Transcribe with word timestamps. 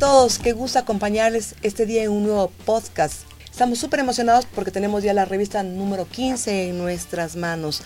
todos, 0.00 0.38
qué 0.38 0.52
gusto 0.54 0.78
acompañarles 0.78 1.56
este 1.60 1.84
día 1.84 2.02
en 2.02 2.10
un 2.10 2.22
nuevo 2.22 2.50
podcast. 2.64 3.24
Estamos 3.50 3.78
súper 3.78 4.00
emocionados 4.00 4.46
porque 4.46 4.70
tenemos 4.70 5.02
ya 5.02 5.12
la 5.12 5.26
revista 5.26 5.62
número 5.62 6.08
15 6.08 6.70
en 6.70 6.78
nuestras 6.78 7.36
manos, 7.36 7.82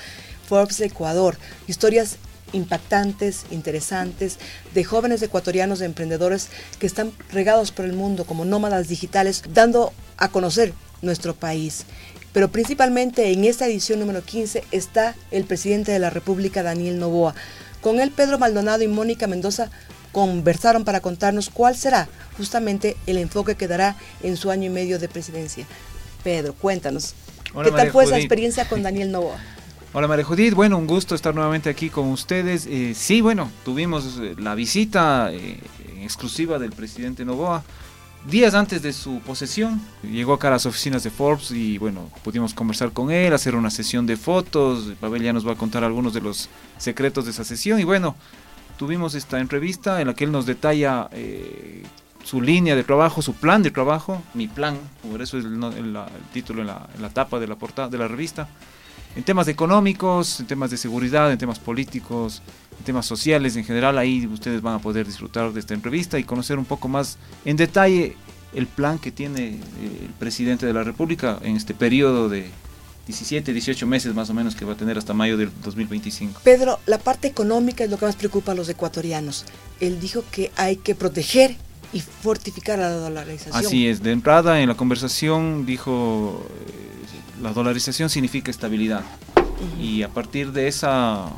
Forbes 0.47 0.81
Ecuador, 0.81 1.37
historias 1.67 2.19
impactantes, 2.53 3.47
interesantes, 3.51 4.39
de 4.75 4.85
jóvenes 4.85 5.23
ecuatorianos, 5.23 5.81
de 5.81 5.87
emprendedores 5.87 6.51
que 6.79 6.87
están 6.87 7.11
regados 7.33 7.73
por 7.73 7.85
el 7.85 7.95
mundo 7.95 8.25
como 8.27 8.45
nómadas 8.45 8.87
digitales, 8.87 9.43
dando 9.53 9.93
a 10.17 10.29
conocer 10.29 10.73
nuestro 11.03 11.35
país. 11.35 11.85
Pero 12.33 12.49
principalmente 12.53 13.33
en 13.33 13.45
esta 13.45 13.67
edición 13.67 13.99
número 13.99 14.23
15 14.23 14.63
está 14.71 15.17
el 15.33 15.47
presidente 15.47 15.91
de 15.91 15.99
la 15.99 16.11
República, 16.11 16.63
Daniel 16.63 17.01
Novoa. 17.01 17.35
Con 17.81 17.99
él, 17.99 18.13
Pedro 18.13 18.39
Maldonado 18.39 18.85
y 18.85 18.89
Mónica 18.89 19.27
Mendoza 19.27 19.73
conversaron 20.15 20.85
para 20.85 21.01
contarnos 21.01 21.51
cuál 21.51 21.77
será 21.77 22.09
justamente 22.39 22.97
el 23.07 23.19
enfoque 23.19 23.57
que 23.57 23.69
dará 23.69 23.97
en 24.23 24.39
su 24.39 24.51
año 24.51 24.67
y 24.67 24.71
medio 24.71 24.99
de 24.99 25.09
presidencia. 25.09 25.67
Pedro, 26.23 26.55
cuéntanos. 26.55 27.15
¿Qué 27.63 27.71
tal 27.71 27.91
fue 27.91 28.05
esa 28.05 28.17
experiencia 28.17 28.67
con 28.67 28.83
Daniel 28.89 29.13
Novoa? 29.13 29.37
Hola 29.93 30.09
María 30.09 30.25
Judith, 30.25 30.55
bueno, 30.55 30.79
un 30.79 30.87
gusto 30.87 31.15
estar 31.15 31.35
nuevamente 31.35 31.69
aquí 31.69 31.91
con 31.91 32.09
ustedes. 32.09 32.67
Eh, 32.67 32.95
sí, 32.97 33.21
bueno, 33.21 33.51
tuvimos 33.65 34.19
eh, 34.21 34.35
la 34.39 34.55
visita 34.55 35.29
eh, 35.33 35.61
exclusiva 36.03 36.59
del 36.59 36.73
presidente 36.73 37.25
Novoa 37.25 37.63
días 38.29 38.55
antes 38.55 38.83
de 38.83 38.93
su 38.93 39.21
posesión. 39.21 39.81
Llegó 40.03 40.35
acá 40.35 40.49
a 40.49 40.53
las 40.53 40.67
oficinas 40.67 41.03
de 41.03 41.11
Forbes 41.11 41.51
y 41.51 41.79
bueno, 41.79 42.11
pudimos 42.23 42.55
conversar 42.55 42.93
con 42.93 43.11
él, 43.11 43.33
hacer 43.33 43.55
una 43.55 43.71
sesión 43.71 44.07
de 44.07 44.17
fotos. 44.17 44.93
Pavel 45.01 45.23
ya 45.23 45.33
nos 45.33 45.47
va 45.47 45.53
a 45.53 45.57
contar 45.57 45.85
algunos 45.85 46.15
de 46.15 46.21
los 46.21 46.49
secretos 46.79 47.25
de 47.25 47.33
esa 47.33 47.45
sesión 47.45 47.81
y 47.81 47.85
bueno, 47.85 48.17
tuvimos 48.77 49.15
esta 49.15 49.41
entrevista 49.41 50.01
en 50.01 50.09
la 50.09 50.15
que 50.15 50.25
él 50.25 50.33
nos 50.33 50.47
detalla 50.47 51.09
su 52.23 52.41
línea 52.41 52.75
de 52.75 52.85
trabajo, 52.85 53.23
su 53.23 53.35
plan 53.35 53.63
de 53.63 53.71
trabajo, 53.71 54.23
mi 54.33 54.49
plan, 54.49 54.79
por 55.11 55.21
eso 55.23 55.39
es 55.39 55.45
el, 55.45 55.61
título 56.33 56.63
en 56.63 56.69
la, 56.69 56.89
en 56.97 57.09
tapa 57.11 57.39
de 57.39 57.47
la 57.47 57.57
portada 57.57 57.89
de 57.89 57.99
la 57.99 58.09
revista 58.09 58.49
en 59.17 59.23
temas 59.23 59.49
económicos, 59.49 60.41
en 60.41 60.47
temas 60.47 60.71
de 60.71 60.77
seguridad, 60.77 61.31
en 61.31 61.39
temas 61.39 61.59
políticos, 61.59 62.43
en 62.79 62.85
temas 62.85 63.07
sociales 63.07 63.57
en 63.57 63.65
general. 63.65 63.97
Ahí 63.99 64.27
ustedes 64.27 64.61
van 64.61 64.75
a 64.75 64.79
poder 64.79 65.07
disfrutar 65.07 65.53
de 65.53 65.61
esta 65.61 65.75
entrevista 65.75 66.19
y 66.19 66.25
conocer 66.25 66.59
un 66.59 66.65
poco 66.65 66.89
más 66.89 67.19
en 67.45 67.57
detalle 67.57 68.17
el 68.55 68.67
plan 68.67 68.99
que 68.99 69.11
tiene 69.11 69.49
eh, 69.49 69.61
el 70.03 70.13
presidente 70.19 70.67
de 70.67 70.73
la 70.73 70.85
República 70.85 71.39
en 71.43 71.57
este 71.57 71.75
periodo 71.75 72.29
de 72.29 72.51
17, 73.07 73.53
18 73.53 73.87
meses 73.87 74.15
más 74.15 74.31
o 74.31 74.35
menos 74.35 74.55
que 74.55 74.65
va 74.65 74.73
a 74.73 74.77
tener 74.77 74.97
hasta 74.97 75.13
mayo 75.13 75.37
del 75.37 75.51
2025. 75.63 76.41
Pedro, 76.43 76.81
la 76.87 76.99
parte 76.99 77.29
económica 77.29 77.85
es 77.85 77.91
lo 77.91 77.99
que 77.99 78.07
más 78.07 78.17
preocupa 78.17 78.53
a 78.53 78.55
los 78.55 78.69
ecuatorianos. 78.69 79.45
Él 79.81 80.01
dijo 80.01 80.25
que 80.31 80.51
hay 80.57 80.77
que 80.77 80.95
proteger 80.95 81.57
y 81.93 82.01
fortificar 82.01 82.79
la 82.79 82.91
dolarización. 82.91 83.55
Así 83.55 83.87
es, 83.87 84.03
de 84.03 84.13
entrada 84.13 84.61
en 84.61 84.69
la 84.69 84.75
conversación 84.75 85.67
dijo 85.67 86.47
la 87.45 87.53
dolarización 87.53 88.09
significa 88.09 88.51
estabilidad. 88.51 89.03
Y 89.79 90.03
a 90.03 90.09
partir 90.09 90.53
de 90.53 90.67
esa, 90.67 91.29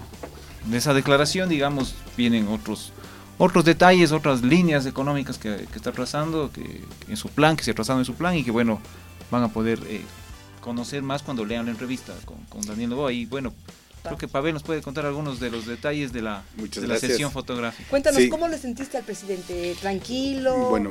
de 0.67 0.77
esa 0.77 0.95
declaración, 0.95 1.49
digamos, 1.49 1.95
vienen 2.17 2.49
otros, 2.49 2.93
otros 3.39 3.65
detalles, 3.65 4.13
otras 4.13 4.43
líneas 4.43 4.87
económicas 4.87 5.37
que, 5.39 5.67
está 5.75 5.93
trazando, 5.93 6.51
que, 6.53 6.83
en 7.09 7.17
su 7.17 7.29
plan, 7.29 7.57
que 7.57 7.65
se 7.65 7.73
ha 7.73 7.75
trazado 7.75 7.99
en 7.99 8.05
su 8.05 8.15
plan 8.15 8.37
y 8.37 8.45
que, 8.45 8.51
bueno, 8.51 8.81
van 9.31 9.43
a 9.43 9.49
poder 9.49 9.81
eh, 9.89 10.03
conocer 10.67 11.01
más 11.01 11.23
cuando 11.23 11.45
lean 11.45 11.67
la 11.67 11.71
entrevista 11.71 12.13
con, 12.25 12.39
con 12.49 12.61
Daniel 12.63 12.91
Novoa. 12.91 13.13
Y 13.13 13.25
bueno, 13.25 13.55
Creo 14.07 14.19
que 14.19 14.29
Pavel 14.29 14.55
nos 14.55 14.63
puede 14.63 14.83
contar 14.83 15.05
algunos 15.05 15.41
de 15.41 15.51
los 15.51 15.67
detalles 15.67 16.13
de 16.13 16.23
la, 16.23 16.45
sesión 17.01 17.33
fotográfica. 17.33 17.89
Cuéntanos, 17.91 18.23
¿cómo 18.31 18.47
le 18.47 18.57
sentiste 18.57 18.97
al 18.97 19.03
presidente? 19.03 19.75
¿Tranquilo? 19.81 20.69
Bueno, 20.69 20.91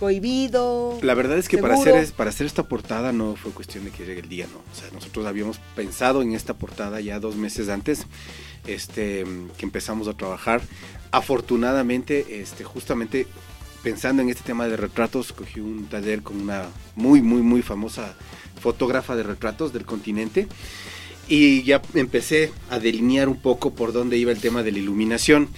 ¿Cohibido? 0.00 0.98
La 1.02 1.14
verdad 1.14 1.38
es 1.38 1.48
que 1.48 1.58
para 1.58 1.74
hacer, 1.74 2.12
para 2.14 2.30
hacer 2.30 2.46
esta 2.46 2.64
portada 2.64 3.12
no 3.12 3.36
fue 3.36 3.52
cuestión 3.52 3.84
de 3.84 3.90
que 3.90 4.04
llegue 4.04 4.20
el 4.20 4.28
día, 4.28 4.46
no. 4.52 4.58
O 4.58 4.74
sea, 4.74 4.90
nosotros 4.92 5.26
habíamos 5.26 5.58
pensado 5.76 6.22
en 6.22 6.32
esta 6.32 6.54
portada 6.54 7.00
ya 7.00 7.20
dos 7.20 7.36
meses 7.36 7.68
antes 7.68 8.06
este, 8.66 9.24
que 9.56 9.64
empezamos 9.64 10.08
a 10.08 10.14
trabajar. 10.14 10.60
Afortunadamente, 11.12 12.40
este, 12.40 12.64
justamente 12.64 13.28
pensando 13.86 14.20
en 14.20 14.30
este 14.30 14.42
tema 14.42 14.66
de 14.66 14.76
retratos, 14.76 15.32
cogí 15.32 15.60
un 15.60 15.86
taller 15.86 16.20
con 16.24 16.40
una 16.40 16.64
muy, 16.96 17.22
muy, 17.22 17.40
muy 17.40 17.62
famosa 17.62 18.16
fotógrafa 18.60 19.14
de 19.14 19.22
retratos 19.22 19.72
del 19.72 19.84
continente 19.84 20.48
y 21.28 21.62
ya 21.62 21.80
empecé 21.94 22.52
a 22.68 22.80
delinear 22.80 23.28
un 23.28 23.40
poco 23.40 23.74
por 23.74 23.92
dónde 23.92 24.16
iba 24.16 24.32
el 24.32 24.40
tema 24.40 24.64
de 24.64 24.72
la 24.72 24.78
iluminación. 24.78 25.48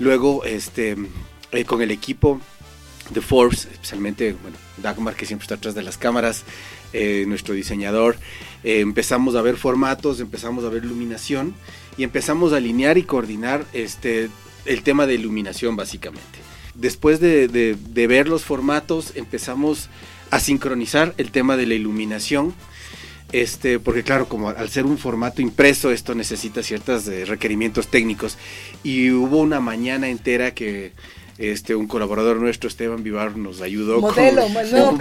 Luego, 0.00 0.44
este, 0.44 0.96
eh, 1.52 1.64
con 1.64 1.80
el 1.80 1.92
equipo 1.92 2.40
de 3.10 3.20
Forbes, 3.20 3.68
especialmente 3.70 4.34
bueno, 4.42 4.56
Dagmar, 4.78 5.14
que 5.14 5.24
siempre 5.24 5.44
está 5.44 5.54
atrás 5.54 5.76
de 5.76 5.84
las 5.84 5.96
cámaras, 5.96 6.42
eh, 6.92 7.24
nuestro 7.28 7.54
diseñador, 7.54 8.16
eh, 8.64 8.80
empezamos 8.80 9.36
a 9.36 9.42
ver 9.42 9.58
formatos, 9.58 10.18
empezamos 10.18 10.64
a 10.64 10.70
ver 10.70 10.82
iluminación 10.82 11.54
y 11.96 12.02
empezamos 12.02 12.52
a 12.52 12.56
alinear 12.56 12.98
y 12.98 13.04
coordinar 13.04 13.64
este, 13.72 14.28
el 14.64 14.82
tema 14.82 15.06
de 15.06 15.14
iluminación 15.14 15.76
básicamente. 15.76 16.45
Después 16.78 17.20
de, 17.20 17.48
de 17.48 18.06
ver 18.06 18.28
los 18.28 18.44
formatos, 18.44 19.12
empezamos 19.14 19.88
a 20.30 20.40
sincronizar 20.40 21.14
el 21.16 21.30
tema 21.30 21.56
de 21.56 21.66
la 21.66 21.74
iluminación 21.74 22.54
este, 23.32 23.80
porque 23.80 24.04
claro, 24.04 24.28
como 24.28 24.50
al 24.50 24.68
ser 24.68 24.86
un 24.86 24.98
formato 24.98 25.42
impreso, 25.42 25.90
esto 25.90 26.14
necesita 26.14 26.62
ciertos 26.62 27.08
eh, 27.08 27.24
requerimientos 27.24 27.88
técnicos. 27.88 28.38
Y 28.84 29.10
hubo 29.10 29.38
una 29.38 29.60
mañana 29.60 30.08
entera 30.08 30.54
que 30.54 30.92
este, 31.38 31.74
un 31.74 31.86
colaborador 31.86 32.36
nuestro, 32.38 32.68
Esteban 32.68 33.02
Vivar, 33.02 33.36
nos 33.36 33.60
ayudó 33.60 34.00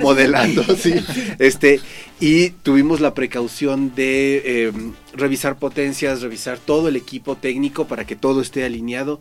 modelando, 0.02 0.64
sí, 0.78 0.96
este, 1.40 1.80
y 2.20 2.50
tuvimos 2.50 3.00
la 3.00 3.14
precaución 3.14 3.96
de 3.96 4.68
em, 4.68 4.94
revisar 5.14 5.58
potencias, 5.58 6.22
revisar 6.22 6.58
todo 6.58 6.90
el 6.90 6.96
equipo 6.98 7.38
técnico 7.38 7.88
para 7.88 8.06
que 8.06 8.16
todo 8.16 8.42
esté 8.42 8.66
alineado. 8.66 9.20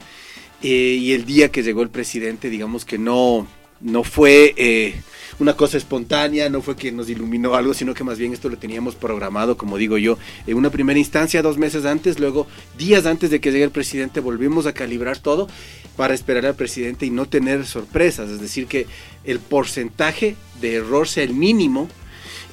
Eh, 0.65 0.97
y 0.99 1.13
el 1.13 1.27
día 1.27 1.51
que 1.51 1.63
llegó 1.63 1.83
el 1.83 1.91
presidente, 1.91 2.49
digamos 2.49 2.87
que 2.87 2.97
no, 2.97 3.47
no 3.83 4.03
fue 4.03 4.55
eh, 4.57 4.95
una 5.39 5.55
cosa 5.59 5.77
espontánea, 5.77 6.49
no 6.49 6.63
fue 6.63 6.75
que 6.75 6.91
nos 6.91 7.11
iluminó 7.11 7.55
algo, 7.55 7.75
sino 7.75 7.93
que 7.93 8.03
más 8.03 8.19
bien 8.19 8.33
esto 8.33 8.49
lo 8.49 8.57
teníamos 8.57 8.95
programado, 8.95 9.59
como 9.59 9.77
digo 9.77 9.99
yo, 9.99 10.17
en 10.47 10.57
una 10.57 10.71
primera 10.71 10.99
instancia, 10.99 11.43
dos 11.43 11.59
meses 11.59 11.85
antes, 11.85 12.19
luego 12.19 12.47
días 12.79 13.05
antes 13.05 13.29
de 13.29 13.43
que 13.43 13.53
llegue 13.53 13.65
el 13.65 13.73
presidente, 13.73 14.21
volvimos 14.21 14.65
a 14.65 14.73
calibrar 14.73 15.19
todo 15.19 15.49
para 15.97 16.15
esperar 16.15 16.47
al 16.47 16.55
presidente 16.55 17.05
y 17.05 17.11
no 17.11 17.27
tener 17.27 17.67
sorpresas, 17.67 18.31
es 18.31 18.41
decir, 18.41 18.67
que 18.67 18.87
el 19.25 19.41
porcentaje 19.41 20.35
de 20.63 20.77
error 20.77 21.07
sea 21.07 21.25
el 21.25 21.35
mínimo 21.35 21.91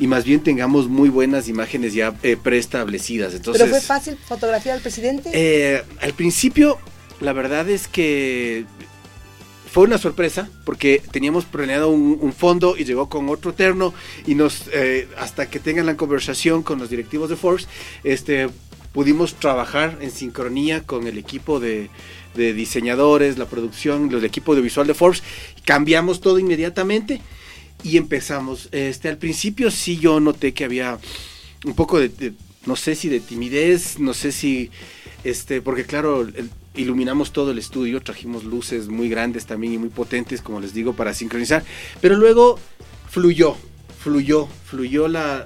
y 0.02 0.08
más 0.08 0.26
bien 0.26 0.42
tengamos 0.42 0.90
muy 0.90 1.08
buenas 1.08 1.48
imágenes 1.48 1.94
ya 1.94 2.14
eh, 2.24 2.36
preestablecidas. 2.36 3.34
Entonces, 3.36 3.62
¿Pero 3.62 3.74
fue 3.74 3.82
fácil 3.82 4.18
fotografiar 4.18 4.76
al 4.76 4.82
presidente? 4.82 5.30
Eh, 5.32 5.84
al 6.02 6.14
principio, 6.14 6.80
la 7.22 7.34
verdad 7.34 7.70
es 7.70 7.88
que 7.88 8.66
fue 9.72 9.86
una 9.86 9.98
sorpresa 9.98 10.50
porque 10.66 11.02
teníamos 11.12 11.46
planeado 11.46 11.90
un, 11.90 12.34
fondo 12.34 12.76
y 12.78 12.84
llegó 12.84 13.08
con 13.08 13.30
otro 13.30 13.54
terno 13.54 13.94
y 14.28 14.36
nos 14.36 14.66
eh, 14.74 15.08
hasta 15.18 15.50
que 15.50 15.60
tengan 15.60 15.86
la 15.86 15.96
conversación 15.96 16.62
con 16.62 16.80
los 16.80 16.90
directivos 16.90 17.30
de 17.30 17.38
Forbes 17.38 17.70
este 18.04 18.50
pudimos 18.92 19.36
trabajar 19.36 19.98
en 20.02 20.12
sincronía 20.12 20.84
con 20.84 21.08
el 21.08 21.18
equipo 21.18 21.60
de, 21.60 21.90
diseñadores 22.36 23.38
la 23.38 23.46
producción 23.46 24.12
el 24.12 24.26
equipo 24.26 24.56
de 24.56 24.62
visual 24.62 24.88
de 24.88 24.94
Forbes. 24.94 25.24
Cambiamos 25.66 26.22
todo 26.22 26.40
inmediatamente 26.40 27.22
y 27.84 27.98
empezamos. 27.98 28.70
Este 28.72 29.10
al 29.10 29.18
principio 29.18 29.72
sí 29.72 29.98
yo 29.98 30.20
noté 30.20 30.54
que 30.54 30.66
había 30.66 30.98
un 31.66 31.76
poco 31.76 32.00
de, 32.00 32.34
no 32.66 32.76
sé 32.76 32.96
si 32.96 33.10
de 33.10 33.20
timidez 33.20 34.00
no 34.00 34.14
sé 34.14 34.32
si 34.32 34.72
este 35.24 35.62
porque 35.62 35.86
claro 35.86 36.22
el, 36.22 36.50
iluminamos 36.76 37.32
todo 37.32 37.52
el 37.52 37.58
estudio, 37.58 38.02
trajimos 38.02 38.44
luces 38.44 38.88
muy 38.88 39.10
grandes 39.10 39.46
también 39.46 39.74
y 39.74 39.78
muy 39.78 39.90
potentes, 39.90 40.42
como 40.42 40.60
les 40.60 40.74
digo, 40.74 40.94
para 40.94 41.14
sincronizar, 41.14 41.64
pero 42.00 42.16
luego 42.16 42.60
fluyó, 43.10 43.56
fluyó, 44.02 44.48
fluyó 44.66 45.08
la, 45.08 45.46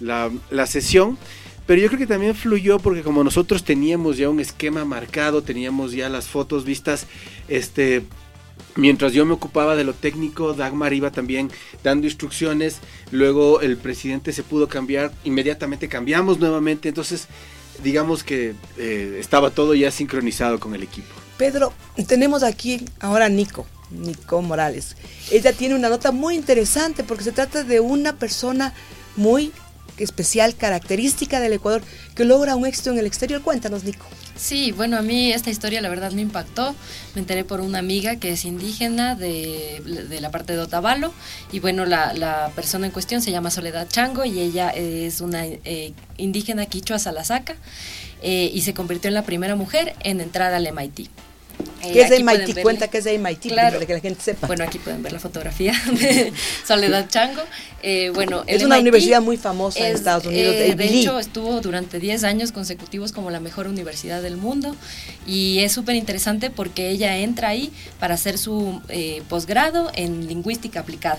la, 0.00 0.66
sesión. 0.66 1.18
Pero 1.66 1.82
yo 1.82 1.88
creo 1.88 1.98
que 1.98 2.06
también 2.06 2.34
fluyó 2.36 2.78
porque 2.78 3.02
como 3.02 3.24
nosotros 3.24 3.64
teníamos 3.64 4.16
ya 4.16 4.30
un 4.30 4.38
esquema 4.38 4.84
marcado, 4.84 5.42
teníamos 5.42 5.92
ya 5.92 6.08
las 6.08 6.28
fotos 6.28 6.64
vistas, 6.64 7.08
este, 7.48 8.04
mientras 8.76 9.12
yo 9.12 9.26
me 9.26 9.32
ocupaba 9.32 9.74
de 9.74 9.82
lo 9.82 9.92
técnico, 9.92 10.54
Dagmar 10.54 10.92
iba 10.92 11.10
también 11.10 11.50
dando 11.82 12.06
instrucciones, 12.06 12.78
luego 13.10 13.60
el 13.62 13.76
presidente 13.76 14.32
se 14.32 14.44
pudo 14.44 14.68
cambiar, 14.68 15.12
inmediatamente 15.24 15.88
cambiamos 15.88 16.38
nuevamente, 16.38 16.88
entonces 16.88 17.26
digamos 17.82 18.24
que 18.24 18.54
eh, 18.76 19.18
estaba 19.20 19.50
todo 19.50 19.74
ya 19.74 19.90
sincronizado 19.90 20.58
con 20.60 20.74
el 20.74 20.82
equipo. 20.82 21.08
Pedro, 21.36 21.72
tenemos 22.06 22.42
aquí 22.42 22.84
ahora 23.00 23.26
a 23.26 23.28
Nico, 23.28 23.66
Nico 23.90 24.40
Morales. 24.42 24.96
Ella 25.30 25.52
tiene 25.52 25.74
una 25.74 25.88
nota 25.88 26.12
muy 26.12 26.34
interesante 26.34 27.04
porque 27.04 27.24
se 27.24 27.32
trata 27.32 27.62
de 27.62 27.80
una 27.80 28.14
persona 28.14 28.72
muy 29.16 29.52
especial, 29.98 30.54
característica 30.56 31.40
del 31.40 31.54
Ecuador, 31.54 31.82
que 32.14 32.24
logra 32.24 32.56
un 32.56 32.66
éxito 32.66 32.90
en 32.90 32.98
el 32.98 33.06
exterior. 33.06 33.42
Cuéntanos, 33.42 33.84
Nico. 33.84 34.06
Sí, 34.36 34.70
bueno, 34.72 34.98
a 34.98 35.02
mí 35.02 35.32
esta 35.32 35.50
historia 35.50 35.80
la 35.80 35.88
verdad 35.88 36.12
me 36.12 36.20
impactó. 36.20 36.74
Me 37.14 37.22
enteré 37.22 37.44
por 37.44 37.60
una 37.60 37.78
amiga 37.78 38.16
que 38.16 38.32
es 38.32 38.44
indígena 38.44 39.14
de, 39.14 39.82
la 40.20 40.30
parte 40.30 40.52
de 40.52 40.58
Otavalo 40.58 41.12
y 41.52 41.60
bueno, 41.60 41.86
la, 41.86 42.50
persona 42.54 42.86
en 42.86 42.92
cuestión 42.92 43.22
se 43.22 43.30
llama 43.30 43.50
Soledad 43.50 43.88
Chango 43.88 44.24
y 44.24 44.40
ella 44.40 44.70
es 44.70 45.20
una 45.20 45.46
eh, 45.46 45.94
indígena 46.18 46.66
quichua 46.66 46.98
salasaca 46.98 47.56
eh, 48.22 48.50
y 48.52 48.60
se 48.60 48.74
convirtió 48.74 49.08
en 49.08 49.14
la 49.14 49.22
primera 49.22 49.56
mujer 49.56 49.94
en 50.00 50.20
entrar 50.20 50.52
al 50.52 50.70
MIT. 50.70 51.08
Eh, 51.82 51.92
¿Qué 51.92 52.02
es 52.02 52.10
de 52.10 52.22
MIT? 52.22 52.62
Cuenta 52.62 52.88
que 52.88 52.98
es 52.98 53.04
de 53.04 53.18
MIT, 53.18 53.54
para 53.54 53.86
que 53.86 53.94
la 53.94 54.00
gente 54.00 54.20
sepa. 54.22 54.46
Bueno, 54.46 54.64
aquí 54.64 54.78
pueden 54.78 55.02
ver 55.02 55.12
la 55.12 55.20
fotografía 55.20 55.72
de 55.92 56.32
Soledad 56.66 57.08
Chango. 57.08 57.42
Eh, 57.82 58.10
bueno, 58.14 58.42
es 58.46 58.62
una 58.62 58.78
universidad 58.78 59.20
muy 59.20 59.36
famosa 59.36 59.86
en 59.86 59.94
Estados 59.94 60.26
Unidos. 60.26 60.54
Eh, 60.56 60.74
de 60.74 60.84
hecho, 60.84 61.18
estuvo 61.18 61.60
durante 61.60 62.00
10 62.00 62.24
años 62.24 62.52
consecutivos 62.52 63.12
como 63.12 63.30
la 63.30 63.40
mejor 63.40 63.68
universidad 63.68 64.22
del 64.22 64.36
mundo 64.36 64.74
y 65.26 65.60
es 65.60 65.72
súper 65.72 65.94
interesante 65.96 66.50
porque 66.50 66.90
ella 66.90 67.16
entra 67.18 67.48
ahí 67.48 67.72
para 68.00 68.14
hacer 68.14 68.38
su 68.38 68.80
posgrado 69.28 69.90
en 69.94 70.26
lingüística 70.26 70.80
aplicada. 70.80 71.18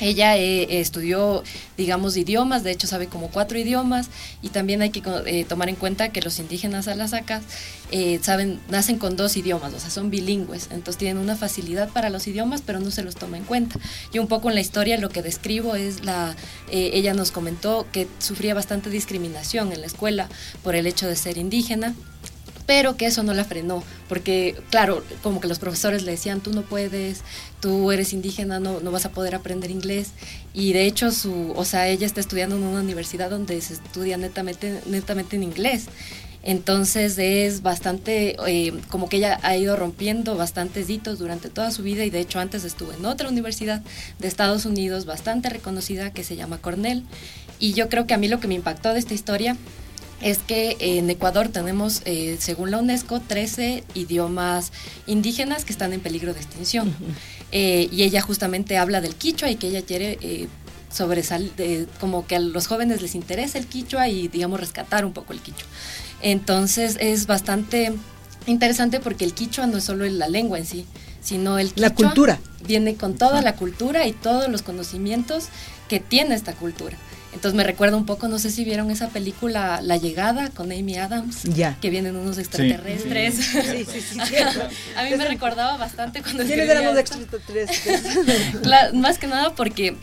Ella 0.00 0.36
eh, 0.36 0.80
estudió, 0.80 1.42
digamos, 1.76 2.16
idiomas, 2.16 2.62
de 2.62 2.70
hecho 2.70 2.86
sabe 2.86 3.08
como 3.08 3.30
cuatro 3.30 3.58
idiomas 3.58 4.08
y 4.42 4.50
también 4.50 4.80
hay 4.80 4.90
que 4.90 5.02
eh, 5.26 5.44
tomar 5.44 5.68
en 5.68 5.74
cuenta 5.74 6.10
que 6.10 6.22
los 6.22 6.38
indígenas 6.38 6.86
alasacas 6.86 7.42
eh, 7.90 8.20
saben, 8.22 8.60
nacen 8.68 8.98
con 8.98 9.16
dos 9.16 9.36
idiomas, 9.36 9.74
o 9.74 9.80
sea, 9.80 9.90
son 9.90 10.10
bilingües, 10.10 10.68
entonces 10.70 10.98
tienen 10.98 11.18
una 11.18 11.34
facilidad 11.34 11.88
para 11.88 12.10
los 12.10 12.28
idiomas, 12.28 12.62
pero 12.64 12.78
no 12.78 12.90
se 12.92 13.02
los 13.02 13.16
toma 13.16 13.38
en 13.38 13.44
cuenta. 13.44 13.78
Y 14.12 14.20
un 14.20 14.28
poco 14.28 14.48
en 14.48 14.54
la 14.54 14.60
historia 14.60 14.98
lo 14.98 15.08
que 15.08 15.22
describo 15.22 15.74
es 15.74 16.04
la, 16.04 16.36
ella 16.70 17.14
nos 17.14 17.32
comentó 17.32 17.86
que 17.90 18.06
sufría 18.18 18.54
bastante 18.54 18.90
discriminación 18.90 19.72
en 19.72 19.80
la 19.80 19.86
escuela 19.86 20.28
por 20.62 20.76
el 20.76 20.86
hecho 20.86 21.08
de 21.08 21.16
ser 21.16 21.38
indígena 21.38 21.94
pero 22.68 22.98
que 22.98 23.06
eso 23.06 23.22
no 23.22 23.32
la 23.32 23.44
frenó, 23.44 23.82
porque 24.10 24.54
claro, 24.68 25.02
como 25.22 25.40
que 25.40 25.48
los 25.48 25.58
profesores 25.58 26.02
le 26.02 26.12
decían, 26.12 26.42
tú 26.42 26.52
no 26.52 26.60
puedes, 26.60 27.22
tú 27.60 27.90
eres 27.92 28.12
indígena, 28.12 28.60
no, 28.60 28.80
no 28.80 28.90
vas 28.90 29.06
a 29.06 29.10
poder 29.10 29.34
aprender 29.34 29.70
inglés, 29.70 30.10
y 30.52 30.74
de 30.74 30.84
hecho, 30.84 31.10
su, 31.10 31.54
o 31.56 31.64
sea, 31.64 31.88
ella 31.88 32.04
está 32.04 32.20
estudiando 32.20 32.56
en 32.56 32.64
una 32.64 32.82
universidad 32.82 33.30
donde 33.30 33.58
se 33.62 33.72
estudia 33.72 34.18
netamente, 34.18 34.82
netamente 34.84 35.36
en 35.36 35.44
inglés, 35.44 35.86
entonces 36.42 37.16
es 37.16 37.62
bastante, 37.62 38.36
eh, 38.46 38.74
como 38.90 39.08
que 39.08 39.16
ella 39.16 39.40
ha 39.42 39.56
ido 39.56 39.74
rompiendo 39.74 40.36
bastantes 40.36 40.90
hitos 40.90 41.18
durante 41.18 41.48
toda 41.48 41.70
su 41.70 41.82
vida 41.82 42.04
y 42.04 42.10
de 42.10 42.20
hecho 42.20 42.38
antes 42.38 42.64
estuvo 42.64 42.92
en 42.92 43.06
otra 43.06 43.30
universidad 43.30 43.80
de 44.18 44.28
Estados 44.28 44.66
Unidos 44.66 45.06
bastante 45.06 45.48
reconocida 45.48 46.12
que 46.12 46.22
se 46.22 46.36
llama 46.36 46.58
Cornell. 46.58 47.04
Y 47.58 47.72
yo 47.72 47.88
creo 47.88 48.06
que 48.06 48.14
a 48.14 48.18
mí 48.18 48.28
lo 48.28 48.38
que 48.38 48.46
me 48.46 48.54
impactó 48.54 48.92
de 48.92 49.00
esta 49.00 49.14
historia 49.14 49.56
es 50.20 50.38
que 50.38 50.76
en 50.80 51.08
Ecuador 51.10 51.48
tenemos, 51.48 52.02
eh, 52.04 52.36
según 52.40 52.70
la 52.70 52.78
UNESCO, 52.78 53.20
13 53.20 53.84
idiomas 53.94 54.72
indígenas 55.06 55.64
que 55.64 55.72
están 55.72 55.92
en 55.92 56.00
peligro 56.00 56.34
de 56.34 56.40
extinción. 56.40 56.94
Eh, 57.52 57.88
y 57.92 58.02
ella 58.02 58.20
justamente 58.20 58.76
habla 58.76 59.00
del 59.00 59.14
quichua 59.14 59.50
y 59.50 59.56
que 59.56 59.68
ella 59.68 59.82
quiere 59.82 60.18
eh, 60.20 60.48
sobresalir, 60.92 61.88
como 62.00 62.26
que 62.26 62.36
a 62.36 62.40
los 62.40 62.66
jóvenes 62.66 63.00
les 63.00 63.14
interesa 63.14 63.58
el 63.58 63.66
quichua 63.66 64.08
y, 64.08 64.28
digamos, 64.28 64.60
rescatar 64.60 65.04
un 65.04 65.12
poco 65.12 65.32
el 65.32 65.40
quichua. 65.40 65.66
Entonces 66.20 66.96
es 67.00 67.26
bastante 67.26 67.92
interesante 68.46 68.98
porque 68.98 69.24
el 69.24 69.34
quichua 69.34 69.66
no 69.66 69.78
es 69.78 69.84
solo 69.84 70.04
la 70.06 70.28
lengua 70.28 70.58
en 70.58 70.66
sí, 70.66 70.86
sino 71.22 71.58
el 71.58 71.68
quichua 71.68 71.88
la 71.88 71.94
cultura. 71.94 72.40
viene 72.66 72.96
con 72.96 73.14
toda 73.16 73.40
la 73.40 73.54
cultura 73.54 74.06
y 74.06 74.12
todos 74.12 74.48
los 74.48 74.62
conocimientos 74.62 75.48
que 75.88 76.00
tiene 76.00 76.34
esta 76.34 76.54
cultura. 76.54 76.96
Entonces 77.32 77.54
me 77.54 77.62
recuerda 77.64 77.96
un 77.96 78.06
poco, 78.06 78.28
no 78.28 78.38
sé 78.38 78.50
si 78.50 78.64
vieron 78.64 78.90
esa 78.90 79.08
película 79.08 79.80
La 79.82 79.96
Llegada 79.96 80.48
con 80.50 80.72
Amy 80.72 80.96
Adams, 80.96 81.42
que 81.80 81.90
vienen 81.90 82.16
unos 82.16 82.38
extraterrestres. 82.38 83.34
Sí, 83.34 83.84
sí, 83.84 84.00
sí. 84.00 84.18
a 84.96 85.04
mí 85.04 85.10
me 85.16 85.28
recordaba 85.28 85.76
bastante 85.76 86.22
cuando 86.22 86.44
¿Quiénes 86.44 86.68
eran 86.68 86.84
los 86.84 86.98
extraterrestres? 86.98 88.94
más 88.94 89.18
que 89.18 89.26
nada 89.26 89.54
porque 89.54 89.94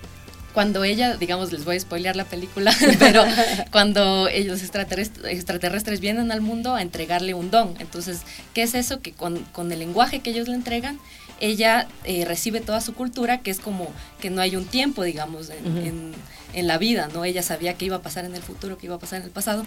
cuando 0.55 0.85
ella, 0.85 1.17
digamos, 1.17 1.51
les 1.51 1.65
voy 1.65 1.75
a 1.75 1.79
spoilear 1.81 2.15
la 2.15 2.23
película, 2.23 2.73
pero 2.99 3.25
cuando 3.71 4.29
ellos 4.29 4.61
extraterrestres, 4.61 5.33
extraterrestres 5.33 5.99
vienen 5.99 6.31
al 6.31 6.39
mundo 6.39 6.75
a 6.75 6.81
entregarle 6.81 7.33
un 7.33 7.51
don. 7.51 7.75
Entonces, 7.79 8.21
¿qué 8.53 8.63
es 8.63 8.73
eso? 8.73 9.01
Que 9.01 9.11
con, 9.11 9.39
con 9.51 9.71
el 9.73 9.79
lenguaje 9.79 10.21
que 10.21 10.29
ellos 10.29 10.47
le 10.47 10.55
entregan, 10.55 10.97
ella 11.39 11.87
eh, 12.03 12.25
recibe 12.25 12.61
toda 12.61 12.81
su 12.81 12.93
cultura, 12.93 13.39
que 13.39 13.51
es 13.51 13.59
como 13.59 13.91
que 14.19 14.29
no 14.29 14.41
hay 14.41 14.55
un 14.55 14.65
tiempo, 14.65 15.03
digamos, 15.03 15.49
en 15.49 16.13
en 16.55 16.67
la 16.67 16.77
vida, 16.77 17.09
¿no? 17.13 17.25
Ella 17.25 17.43
sabía 17.43 17.73
que 17.75 17.85
iba 17.85 17.97
a 17.97 18.01
pasar 18.01 18.25
en 18.25 18.33
el 18.33 18.41
futuro, 18.41 18.77
que 18.77 18.87
iba 18.87 18.95
a 18.95 18.99
pasar 18.99 19.19
en 19.19 19.25
el 19.25 19.31
pasado. 19.31 19.65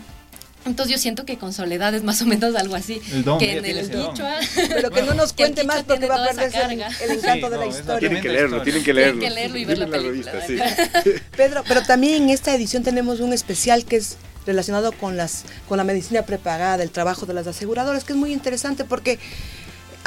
Entonces 0.65 0.97
yo 0.97 0.99
siento 0.99 1.25
que 1.25 1.39
con 1.39 1.53
Soledad 1.53 1.95
es 1.95 2.03
más 2.03 2.21
o 2.21 2.27
menos 2.27 2.57
algo 2.57 2.75
así. 2.75 3.01
que 3.39 3.59
en 3.59 3.65
el 3.65 3.89
quichua. 3.89 4.37
Pero 4.69 4.91
que 4.91 5.03
no 5.03 5.15
nos 5.15 5.33
cuente 5.35 5.65
más 5.65 5.85
porque 5.85 6.07
va 6.07 6.25
a 6.25 6.29
perderse 6.29 6.63
el, 6.63 6.83
el, 6.83 7.19
encanto 7.19 7.49
de 7.51 7.59
la 7.59 7.67
historia. 7.67 8.01
Tienen 8.01 8.23
que 8.23 8.29
leerlo, 8.29 8.63
tienen 8.63 8.83
que 8.83 8.93
leerlo. 8.93 9.21
Tienen 9.21 9.35
que 9.35 9.41
leerlo 9.41 9.59
y 9.59 9.65
ver 9.65 9.79
la 9.79 9.87
película. 9.87 10.33
Pedro, 11.37 11.63
pero 11.69 11.83
también 11.83 12.25
en 12.25 12.31
esta 12.31 12.55
edición 12.55 12.83
tenemos 12.83 13.21
un 13.21 13.33
especial 13.33 13.85
que 13.85 13.97
es 13.97 14.17
relacionado 14.47 14.93
con 14.93 15.17
las 15.19 15.45
con 15.69 15.77
la 15.77 15.85
medicina 15.85 16.23
prepagada, 16.23 16.83
el 16.83 16.91
trabajo 16.91 17.27
de 17.27 17.35
las 17.35 17.47
aseguradoras, 17.47 18.05
que 18.05 18.15
es 18.15 18.19
muy 18.19 18.33
interesante 18.33 18.85
porque 18.85 19.19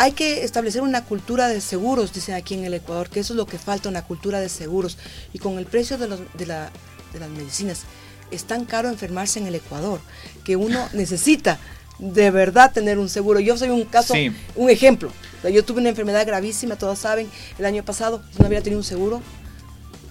hay 0.01 0.13
que 0.13 0.44
establecer 0.44 0.81
una 0.81 1.06
cultura 1.06 1.48
de 1.48 1.62
seguros, 1.62 2.12
dicen 2.12 2.33
aquí 2.33 2.56
en 2.56 2.65
el 2.65 2.74
Ecuador, 2.74 3.07
que 3.07 3.19
eso 3.19 3.33
es 3.33 3.38
lo 3.38 3.45
que 3.45 3.59
falta, 3.59 3.88
una 3.88 4.01
cultura 4.01 4.39
de 4.39 4.50
seguros. 4.50 4.98
Y 5.31 5.38
con 5.38 5.59
el 5.59 5.68
precio 5.68 6.00
de, 6.00 6.07
de, 6.33 6.45
las 6.48 7.30
medicinas, 7.38 7.83
es 8.31 8.45
tan 8.45 8.65
caro 8.65 8.89
enfermarse 8.89 9.38
en 9.38 9.45
el 9.45 9.53
Ecuador 9.53 10.00
que 10.44 10.56
uno 10.56 10.89
necesita 10.94 11.59
de 12.00 12.31
verdad 12.31 12.71
tener 12.74 12.98
un 12.98 13.09
seguro. 13.09 13.39
Yo 13.39 13.56
soy 13.57 13.69
un 13.69 13.86
caso, 13.86 14.15
un 14.56 14.71
ejemplo. 14.71 15.12
yo 15.44 15.63
tuve 15.63 15.81
una 15.81 15.89
enfermedad 15.89 16.25
gravísima, 16.25 16.77
todos 16.77 16.98
saben, 16.98 17.30
el 17.59 17.65
año 17.65 17.86
pasado 17.86 18.24
no 18.39 18.48
había 18.48 18.63
tenido 18.63 18.80
un 18.80 18.83
seguro. 18.83 19.21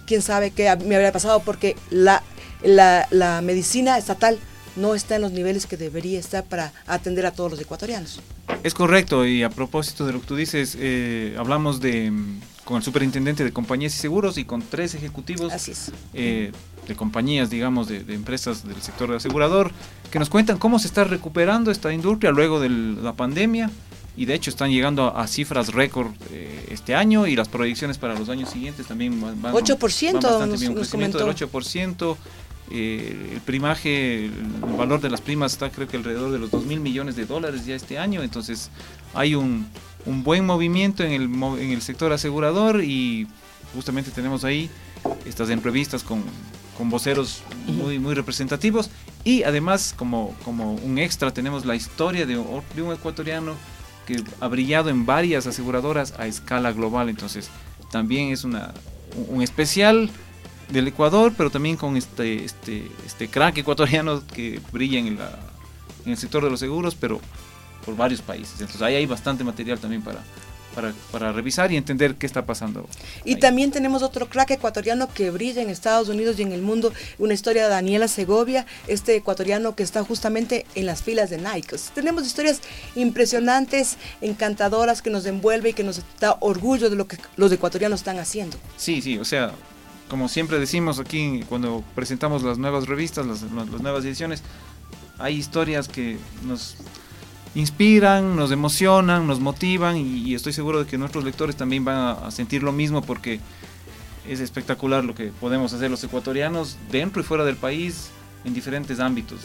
Quién 0.07 0.21
sabe 0.21 0.51
qué 0.51 0.73
me 0.85 0.95
habría 0.95 1.11
pasado 1.11 1.41
porque 1.41 1.75
la, 1.89 2.23
la, 2.63 3.09
la 3.11 3.41
medicina 3.41 3.97
estatal 3.97 4.39
no 4.75 4.95
está 4.95 5.15
en 5.15 5.21
los 5.21 5.31
niveles 5.31 5.65
que 5.65 5.77
debería 5.77 6.19
estar 6.19 6.43
para 6.43 6.73
atender 6.87 7.25
a 7.25 7.31
todos 7.31 7.51
los 7.51 7.59
ecuatorianos. 7.59 8.19
Es 8.63 8.73
correcto, 8.73 9.25
y 9.25 9.43
a 9.43 9.49
propósito 9.49 10.05
de 10.05 10.13
lo 10.13 10.21
que 10.21 10.27
tú 10.27 10.35
dices, 10.35 10.77
eh, 10.79 11.35
hablamos 11.37 11.81
de 11.81 12.11
mm, 12.11 12.41
con 12.63 12.77
el 12.77 12.83
superintendente 12.83 13.43
de 13.43 13.51
compañías 13.51 13.93
y 13.95 13.97
seguros 13.97 14.37
y 14.37 14.45
con 14.45 14.61
tres 14.61 14.95
ejecutivos 14.95 15.51
eh, 16.13 16.51
de 16.87 16.95
compañías, 16.95 17.49
digamos, 17.49 17.87
de, 17.87 17.99
empresas 18.13 18.65
del 18.67 18.81
sector 18.81 19.13
asegurador, 19.13 19.71
que 20.11 20.19
nos 20.19 20.29
cuentan 20.29 20.57
cómo 20.57 20.79
se 20.79 20.87
está 20.87 21.03
recuperando 21.03 21.71
esta 21.71 21.91
industria 21.91 22.31
luego 22.31 22.59
de 22.59 22.69
la 22.69 23.13
pandemia. 23.13 23.69
Y 24.17 24.25
de 24.25 24.33
hecho 24.33 24.49
están 24.49 24.71
llegando 24.71 25.15
a, 25.15 25.25
cifras 25.25 25.69
récord 25.69 26.11
eh, 26.31 26.67
este 26.69 26.95
año 26.95 27.27
y 27.27 27.35
las 27.37 27.47
proyecciones 27.47 27.97
para 27.97 28.13
los 28.13 28.27
años 28.27 28.49
siguientes 28.49 28.85
también 28.85 29.19
van, 29.21 29.53
8%, 29.53 30.13
bastante 30.21 30.57
bien, 30.57 30.71
un 30.71 30.77
crecimiento 30.77 31.17
del 31.17 31.33
8%. 31.33 32.17
Eh, 32.73 33.31
el 33.33 33.41
primaje, 33.41 34.25
el 34.25 34.31
valor 34.77 35.01
de 35.01 35.09
las 35.09 35.19
primas 35.19 35.53
está 35.53 35.69
creo 35.69 35.87
que 35.87 35.97
alrededor 35.97 36.31
de 36.31 36.39
los 36.39 36.51
2 36.51 36.65
mil 36.65 36.79
millones 36.79 37.17
de 37.17 37.25
dólares 37.25 37.65
ya 37.65 37.75
este 37.75 37.99
año, 37.99 38.23
entonces 38.23 38.69
hay 39.13 39.35
un, 39.35 39.67
un 40.05 40.23
buen 40.23 40.45
movimiento 40.45 41.03
en 41.03 41.11
el, 41.11 41.23
en 41.23 41.71
el 41.71 41.81
sector 41.81 42.13
asegurador 42.13 42.81
y 42.83 43.27
justamente 43.75 44.11
tenemos 44.11 44.43
ahí 44.43 44.69
estas 45.25 45.49
entrevistas 45.49 46.03
con, 46.03 46.23
con 46.77 46.89
voceros 46.89 47.43
muy, 47.67 47.99
muy 47.99 48.13
representativos. 48.13 48.89
Y 49.23 49.43
además 49.43 49.93
como, 49.95 50.35
como 50.43 50.73
un 50.73 50.97
extra 50.97 51.31
tenemos 51.31 51.65
la 51.65 51.75
historia 51.75 52.25
de, 52.25 52.35
de 52.35 52.81
un 52.81 52.93
ecuatoriano 52.93 53.55
que 54.05 54.23
ha 54.39 54.47
brillado 54.47 54.89
en 54.89 55.05
varias 55.05 55.45
aseguradoras 55.45 56.13
a 56.17 56.25
escala 56.25 56.71
global, 56.71 57.09
entonces 57.09 57.49
también 57.91 58.29
es 58.29 58.43
una, 58.43 58.73
un 59.27 59.41
especial 59.41 60.09
del 60.71 60.87
Ecuador, 60.87 61.33
pero 61.35 61.49
también 61.49 61.75
con 61.75 61.97
este, 61.97 62.45
este, 62.45 62.89
este 63.05 63.27
crack 63.27 63.57
ecuatoriano 63.57 64.25
que 64.25 64.59
brilla 64.71 64.99
en, 64.99 65.17
la, 65.17 65.39
en 66.05 66.11
el 66.11 66.17
sector 66.17 66.43
de 66.43 66.49
los 66.49 66.59
seguros, 66.59 66.95
pero 66.95 67.19
por 67.85 67.95
varios 67.95 68.21
países. 68.21 68.53
Entonces 68.53 68.81
ahí 68.81 68.95
hay 68.95 69.05
bastante 69.05 69.43
material 69.43 69.79
también 69.79 70.01
para, 70.01 70.21
para, 71.11 71.31
revisar 71.31 71.71
y 71.71 71.77
entender 71.77 72.15
qué 72.15 72.25
está 72.25 72.45
pasando. 72.45 72.87
Y 73.25 73.35
también 73.37 73.71
tenemos 73.71 74.03
otro 74.03 74.29
crack 74.29 74.51
ecuatoriano 74.51 75.07
que 75.13 75.29
brilla 75.29 75.61
en 75.61 75.69
Estados 75.69 76.09
Unidos 76.09 76.39
y 76.39 76.43
en 76.43 76.51
el 76.51 76.61
mundo, 76.61 76.93
una 77.19 77.33
historia 77.33 77.63
de 77.63 77.69
Daniela 77.69 78.07
Segovia, 78.07 78.65
este 78.87 79.15
ecuatoriano 79.15 79.75
que 79.75 79.83
está 79.83 80.03
justamente 80.03 80.65
en 80.75 80.85
las 80.85 81.03
filas 81.03 81.29
de 81.29 81.37
Nike. 81.37 81.75
tenemos 81.93 82.25
historias 82.25 82.61
impresionantes, 82.95 83.97
encantadoras, 84.21 85.01
que 85.01 85.09
nos 85.09 85.25
envuelve 85.25 85.69
y 85.69 85.73
que 85.73 85.83
nos 85.83 86.01
da 86.19 86.37
orgullo 86.39 86.89
de 86.89 86.95
lo 86.95 87.07
que 87.07 87.17
los 87.35 87.51
ecuatorianos 87.51 88.01
están 88.01 88.19
haciendo. 88.19 88.57
Sí, 88.77 89.01
sí, 89.01 89.17
o 89.17 89.25
sea, 89.25 89.53
como 90.11 90.27
siempre 90.27 90.59
decimos 90.59 90.99
aquí 90.99 91.41
cuando 91.47 91.85
presentamos 91.95 92.43
las 92.43 92.57
nuevas 92.57 92.85
revistas, 92.85 93.25
las, 93.25 93.43
nuevas 93.43 94.03
ediciones, 94.03 94.43
hay 95.17 95.37
historias 95.37 95.87
que 95.87 96.17
nos 96.45 96.75
inspiran, 97.55 98.35
nos 98.35 98.51
emocionan, 98.51 99.25
nos 99.25 99.39
motivan 99.39 99.95
y, 99.95 100.35
estoy 100.35 100.51
seguro 100.51 100.83
de 100.83 100.85
que 100.85 100.97
nuestros 100.97 101.23
lectores 101.23 101.55
también 101.55 101.85
van 101.85 102.17
a, 102.25 102.29
sentir 102.29 102.61
lo 102.61 102.73
mismo 102.73 103.01
porque 103.01 103.39
es 104.27 104.41
espectacular 104.41 105.05
lo 105.05 105.15
que 105.15 105.27
podemos 105.27 105.71
hacer 105.71 105.89
los 105.89 106.03
ecuatorianos 106.03 106.75
dentro 106.91 107.21
y 107.21 107.23
fuera 107.25 107.45
del 107.45 107.55
país 107.55 108.09
en 108.43 108.53
diferentes 108.53 108.99
ámbitos. 108.99 109.39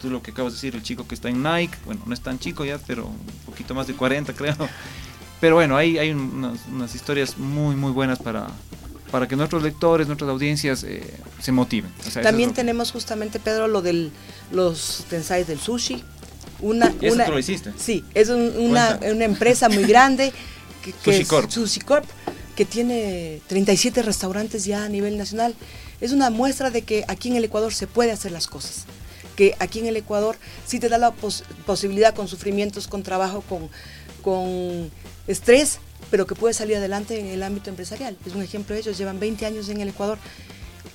tú 0.00 0.08
lo 0.08 0.22
que 0.22 0.30
acabas 0.30 0.54
de 0.54 0.56
decir, 0.56 0.74
el 0.74 0.82
chico 0.82 1.06
que 1.06 1.16
está 1.16 1.28
en 1.28 1.42
Nike, 1.42 1.76
bueno, 1.84 2.00
no 2.06 2.14
es 2.14 2.22
tan 2.22 2.38
chico 2.38 2.64
ya, 2.64 2.78
pero 2.78 3.08
un 3.08 3.44
poquito 3.44 3.74
más 3.74 3.86
de 3.86 3.92
40 3.92 4.32
creo. 4.36 4.56
Pero 5.38 5.56
bueno, 5.56 5.76
hay, 5.76 5.98
hay 5.98 6.12
unas, 6.12 6.94
historias 6.94 7.36
muy, 7.36 7.76
muy 7.76 7.92
buenas 7.92 8.18
para, 8.18 8.48
para 9.10 9.26
que 9.26 9.36
nuestros 9.36 9.62
lectores, 9.62 10.06
nuestras 10.06 10.30
audiencias 10.30 10.84
eh, 10.84 11.02
se 11.40 11.52
motiven. 11.52 11.90
También 12.22 12.52
tenemos 12.52 12.92
justamente, 12.92 13.40
Pedro, 13.40 13.68
lo 13.68 13.82
de 13.82 14.10
los 14.52 15.04
tensais 15.08 15.46
del 15.46 15.60
sushi. 15.60 16.02
Una, 16.60 16.92
¿Y 17.00 17.10
una, 17.10 17.28
lo 17.28 17.38
hiciste? 17.38 17.72
Sí, 17.78 18.04
es 18.14 18.28
una, 18.28 18.98
una, 19.02 19.24
empresa 19.24 19.68
muy 19.68 19.84
grande. 19.84 20.32
Que, 20.78 20.92
que 20.92 21.24
Sushi 21.50 21.80
Corp. 21.80 22.06
que 22.54 22.64
tiene 22.64 23.42
37 23.48 24.00
restaurantes 24.00 24.64
ya 24.64 24.84
a 24.84 24.88
nivel 24.88 25.18
nacional. 25.18 25.54
Es 26.00 26.12
una 26.12 26.30
muestra 26.30 26.70
de 26.70 26.82
que 26.82 27.04
aquí 27.08 27.28
en 27.28 27.36
el 27.36 27.44
Ecuador 27.44 27.74
se 27.74 27.88
puede 27.88 28.12
hacer 28.12 28.30
las 28.30 28.46
cosas 28.46 28.86
que 29.38 29.54
aquí 29.60 29.78
en 29.78 29.86
el 29.86 29.96
Ecuador 29.96 30.36
sí 30.66 30.80
te 30.80 30.88
da 30.88 30.98
la 30.98 31.12
posibilidad 31.12 32.12
con 32.12 32.26
sufrimientos, 32.26 32.88
con 32.88 33.04
trabajo, 33.04 33.42
con, 33.42 33.68
con 34.20 34.90
estrés, 35.28 35.78
pero 36.10 36.26
que 36.26 36.34
puede 36.34 36.54
salir 36.54 36.76
adelante 36.76 37.18
en 37.18 37.26
el 37.26 37.42
ámbito 37.42 37.70
empresarial. 37.70 38.16
Es 38.26 38.34
un 38.34 38.42
ejemplo 38.42 38.74
de 38.74 38.80
ellos, 38.80 38.98
llevan 38.98 39.20
20 39.20 39.46
años 39.46 39.68
en 39.68 39.80
el 39.80 39.88
Ecuador 39.88 40.18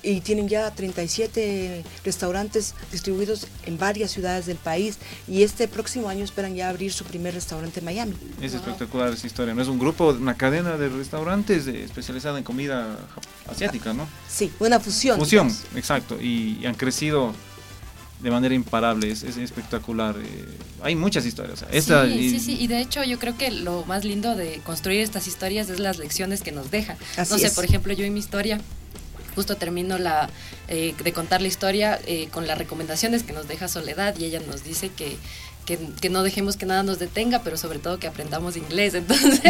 y 0.02 0.20
tienen 0.20 0.48
ya 0.48 0.70
37 0.70 1.82
restaurantes 2.04 2.74
distribuidos 2.92 3.46
en 3.64 3.78
varias 3.78 4.10
ciudades 4.10 4.46
del 4.46 4.58
país 4.58 4.98
y 5.26 5.42
este 5.42 5.66
próximo 5.66 6.08
año 6.08 6.24
esperan 6.24 6.54
ya 6.54 6.68
abrir 6.68 6.92
su 6.92 7.04
primer 7.04 7.34
restaurante 7.34 7.80
en 7.80 7.86
Miami. 7.86 8.14
Es 8.40 8.54
espectacular 8.54 9.12
esa 9.12 9.26
historia, 9.26 9.54
¿no? 9.54 9.62
Es 9.62 9.68
un 9.68 9.78
grupo, 9.78 10.10
una 10.10 10.34
cadena 10.34 10.76
de 10.76 10.90
restaurantes 10.90 11.66
especializada 11.66 12.38
en 12.38 12.44
comida 12.44 12.98
asiática, 13.48 13.94
¿no? 13.94 14.06
Sí, 14.28 14.52
una 14.60 14.78
fusión. 14.78 15.18
Fusión, 15.18 15.50
exacto, 15.74 16.20
y 16.20 16.64
han 16.66 16.74
crecido 16.74 17.32
de 18.20 18.30
manera 18.30 18.54
imparable, 18.54 19.10
es, 19.10 19.22
espectacular. 19.22 20.16
Eh, 20.16 20.44
hay 20.82 20.96
muchas 20.96 21.26
historias. 21.26 21.64
esta, 21.70 22.06
sí, 22.06 22.30
sí, 22.30 22.40
sí, 22.40 22.56
y 22.60 22.66
de 22.66 22.80
hecho 22.80 23.04
yo 23.04 23.18
creo 23.18 23.36
que 23.36 23.50
lo 23.50 23.84
más 23.84 24.04
lindo 24.04 24.34
de 24.34 24.60
construir 24.64 25.00
estas 25.00 25.26
historias 25.26 25.68
es 25.68 25.80
las 25.80 25.98
lecciones 25.98 26.42
que 26.42 26.52
nos 26.52 26.70
deja. 26.70 26.96
no 27.18 27.38
sé, 27.38 27.50
por 27.50 27.64
ejemplo, 27.64 27.92
yo 27.92 28.04
en 28.04 28.14
mi 28.14 28.20
historia 28.20 28.60
justo 29.34 29.56
termino 29.56 29.98
la, 29.98 30.30
eh, 30.68 30.94
de 31.02 31.12
contar 31.12 31.42
la 31.42 31.48
historia 31.48 32.00
eh, 32.06 32.28
con 32.30 32.46
las 32.46 32.56
recomendaciones 32.56 33.22
que 33.22 33.32
nos 33.32 33.48
deja 33.48 33.68
Soledad 33.68 34.16
y 34.18 34.24
ella 34.24 34.40
nos 34.46 34.64
dice 34.64 34.90
que 34.90 35.16
que, 35.64 36.10
no 36.10 36.22
dejemos 36.22 36.56
que 36.56 36.66
nada 36.66 36.82
nos 36.82 36.98
detenga, 36.98 37.42
pero 37.42 37.56
sobre 37.56 37.78
todo 37.78 37.98
que 37.98 38.06
aprendamos 38.06 38.56
inglés. 38.56 38.94
Entonces, 38.94 39.40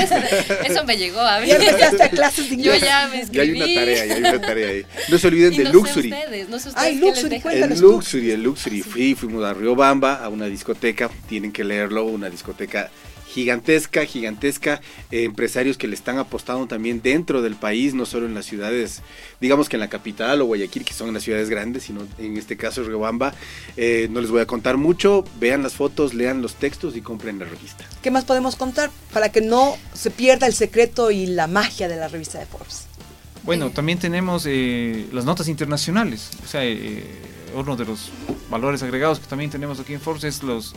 eso 0.64 0.84
me 0.84 0.96
llegó 0.96 1.20
a 1.20 1.40
mí. 1.40 1.48
Ya 1.48 1.56
empezaste 1.56 2.10
clases 2.10 2.48
de 2.48 2.54
inglés. 2.54 2.80
Yo 2.80 2.86
ya 2.86 3.08
me 3.08 3.20
inscribí. 3.20 3.60
hay 3.60 3.72
una 3.72 3.80
tarea, 3.80 4.06
ya 4.06 4.14
hay 4.14 4.20
una 4.20 4.40
tarea 4.40 4.68
ahí. 4.68 4.86
No 5.08 5.18
se 5.18 5.26
olviden 5.26 5.56
del 5.56 5.72
Luxury. 5.72 6.12
Ustedes, 6.12 6.48
no 6.48 6.58
sé 6.58 6.68
ustedes 6.68 6.86
Ay, 6.86 6.96
Luxury, 6.96 7.42
El 7.44 7.80
Luxury, 7.80 8.30
el 8.30 8.42
Luxury. 8.42 8.82
Fui, 8.82 9.14
fuimos 9.14 9.44
a 9.44 9.52
Riobamba, 9.52 10.14
a 10.14 10.28
una 10.28 10.46
discoteca, 10.46 11.10
tienen 11.28 11.52
que 11.52 11.64
leerlo, 11.64 12.04
una 12.04 12.30
discoteca 12.30 12.90
gigantesca, 13.28 14.04
gigantesca, 14.04 14.80
eh, 15.10 15.24
empresarios 15.24 15.76
que 15.76 15.88
le 15.88 15.94
están 15.94 16.18
apostando 16.18 16.66
también 16.66 17.02
dentro 17.02 17.42
del 17.42 17.56
país, 17.56 17.94
no 17.94 18.06
solo 18.06 18.26
en 18.26 18.34
las 18.34 18.46
ciudades, 18.46 19.02
digamos 19.40 19.68
que 19.68 19.76
en 19.76 19.80
la 19.80 19.88
capital 19.88 20.40
o 20.40 20.46
Guayaquil, 20.46 20.84
que 20.84 20.94
son 20.94 21.12
las 21.12 21.22
ciudades 21.22 21.50
grandes, 21.50 21.84
sino 21.84 22.06
en 22.18 22.36
este 22.36 22.56
caso 22.56 22.82
Riobamba. 22.84 23.34
Eh, 23.76 24.08
no 24.10 24.20
les 24.20 24.30
voy 24.30 24.40
a 24.40 24.46
contar 24.46 24.76
mucho, 24.76 25.24
vean 25.40 25.62
las 25.62 25.74
fotos, 25.74 26.14
lean 26.14 26.42
los 26.42 26.54
textos 26.54 26.96
y 26.96 27.00
compren 27.00 27.38
la 27.38 27.46
revista. 27.46 27.84
¿Qué 28.02 28.10
más 28.10 28.24
podemos 28.24 28.56
contar 28.56 28.90
para 29.12 29.30
que 29.30 29.40
no 29.40 29.76
se 29.92 30.10
pierda 30.10 30.46
el 30.46 30.54
secreto 30.54 31.10
y 31.10 31.26
la 31.26 31.46
magia 31.46 31.88
de 31.88 31.96
la 31.96 32.08
revista 32.08 32.38
de 32.38 32.46
Forbes? 32.46 32.86
Bueno, 33.42 33.70
también 33.70 33.98
tenemos 33.98 34.44
eh, 34.46 35.06
las 35.12 35.24
notas 35.24 35.48
internacionales, 35.48 36.30
o 36.42 36.46
sea, 36.46 36.62
uno 37.54 37.76
de 37.76 37.84
los 37.84 38.10
valores 38.50 38.82
agregados 38.82 39.20
que 39.20 39.26
también 39.26 39.50
tenemos 39.50 39.78
aquí 39.80 39.92
en 39.92 40.00
Forbes 40.00 40.24
es 40.24 40.42
los 40.42 40.74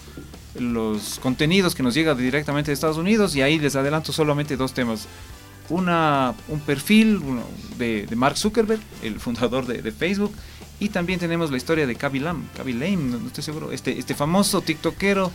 los 0.59 1.19
contenidos 1.19 1.75
que 1.75 1.83
nos 1.83 1.93
llegan 1.93 2.17
directamente 2.17 2.71
de 2.71 2.73
Estados 2.73 2.97
Unidos 2.97 3.35
y 3.35 3.41
ahí 3.41 3.59
les 3.59 3.75
adelanto 3.75 4.11
solamente 4.11 4.57
dos 4.57 4.73
temas. 4.73 5.07
Una, 5.69 6.33
un 6.47 6.59
perfil 6.61 7.21
de, 7.77 8.07
Mark 8.15 8.37
Zuckerberg, 8.37 8.79
el 9.03 9.19
fundador 9.19 9.65
de, 9.65 9.91
Facebook, 9.91 10.31
y 10.79 10.89
también 10.89 11.19
tenemos 11.19 11.51
la 11.51 11.57
historia 11.57 11.85
de 11.85 11.95
Kaby 11.95 12.19
Lam, 12.19 12.47
Kaby 12.55 12.73
Lame, 12.73 12.95
no 12.95 13.27
estoy 13.27 13.43
seguro, 13.43 13.71
este, 13.71 13.97
este 13.97 14.15
famoso 14.15 14.61
tiktokero 14.61 15.31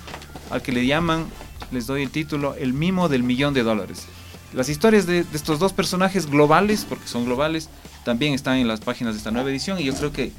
al 0.51 0.63
que 0.63 0.73
le 0.73 0.87
llaman, 0.87 1.27
les 1.71 1.87
doy 1.87 2.03
el 2.03 2.11
título, 2.11 2.55
el 2.55 2.73
mimo 2.73 3.09
del 3.09 3.23
millón 3.23 3.53
de 3.53 3.63
dólares. 3.63 4.07
Las 4.55 4.69
historias 4.69 5.07
de, 5.07 5.25
estos 5.33 5.59
dos 5.59 5.73
personajes 5.73 6.27
globales, 6.27 6.87
porque 6.89 7.09
son 7.09 7.25
globales, 7.25 7.69
también 8.05 8.35
están 8.35 8.57
en 8.59 8.69
las 8.69 8.81
páginas 8.81 9.15
de 9.15 9.19
esta 9.19 9.31
nueva 9.31 9.51
edición 9.51 9.81
y 9.81 9.85
yo 9.85 9.95
creo 9.95 10.13
que 10.13 10.33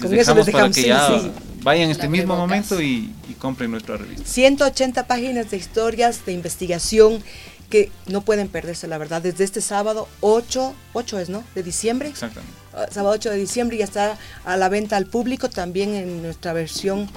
les 0.00 0.10
dejamos, 0.10 0.48
para 0.50 0.70
que 0.70 0.82
ya 0.82 1.20
vayan 1.66 1.86
en 1.86 1.90
este 1.90 2.08
mismo 2.08 2.36
momento 2.36 2.80
y, 2.80 3.12
compren 3.40 3.72
nuestra 3.72 3.96
revista. 3.96 4.24
180 4.24 5.08
páginas 5.08 5.50
de 5.50 5.56
historias, 5.56 6.24
de 6.24 6.32
investigación 6.32 7.22
que 7.68 7.90
no 8.06 8.20
pueden 8.20 8.46
perderse, 8.46 8.86
la 8.86 8.98
verdad. 8.98 9.20
Desde 9.20 9.42
este 9.42 9.60
sábado 9.60 10.08
8, 10.20 10.72
8 10.92 11.18
es, 11.18 11.28
¿no? 11.28 11.42
De 11.56 11.64
diciembre. 11.64 12.08
Exactamente. 12.08 12.54
Ah, 12.72 12.86
sábado 12.88 13.16
8 13.16 13.30
de 13.30 13.36
diciembre 13.36 13.76
ya 13.76 13.84
está 13.84 14.16
a 14.44 14.56
la 14.56 14.68
venta 14.68 14.96
al 14.96 15.06
público 15.06 15.50
también 15.50 15.94
en 15.94 16.22
nuestra 16.22 16.52
versión 16.52 17.10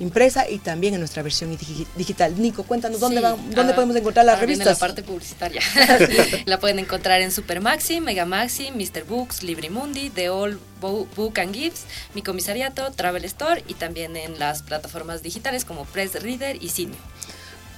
impresa 0.00 0.48
y 0.48 0.58
también 0.58 0.94
en 0.94 1.00
nuestra 1.00 1.22
versión 1.22 1.56
digital. 1.96 2.40
Nico, 2.40 2.62
cuéntanos 2.62 3.00
dónde, 3.00 3.20
dónde 3.20 3.74
podemos 3.74 3.96
encontrar 3.96 4.24
las 4.24 4.38
revistas. 4.38 4.66
la 4.66 4.74
parte 4.76 5.02
publicitaria. 5.02 5.60
la 6.46 6.60
pueden 6.60 6.78
encontrar 6.78 7.20
en 7.20 7.32
Supermaxi, 7.32 8.00
Megamaxi, 8.00 8.70
Mr. 8.70 9.04
Books, 9.04 9.42
Librimundi, 9.42 10.10
The 10.10 10.28
All 10.28 10.58
Book 10.80 11.40
and 11.40 11.54
Gifts, 11.54 11.84
Mi 12.14 12.22
Comisariato, 12.22 12.90
Travel 12.92 13.24
Store 13.24 13.64
y 13.66 13.74
también 13.74 14.16
en 14.16 14.38
las 14.38 14.62
plataformas 14.62 15.22
digitales 15.22 15.64
como 15.64 15.84
Press 15.84 16.22
Reader 16.22 16.62
y 16.62 16.68
Cine. 16.68 16.94